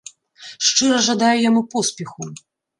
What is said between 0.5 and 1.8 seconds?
Шчыра жадаю яму